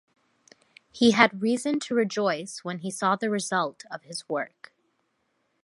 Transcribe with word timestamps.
He 0.91 1.11
had 1.11 1.43
reason 1.43 1.79
to 1.81 1.93
rejoice 1.93 2.63
when 2.63 2.79
he 2.79 2.89
saw 2.89 3.15
the 3.15 3.29
result 3.29 3.83
of 3.91 4.01
his 4.01 4.27
work. 4.27 4.73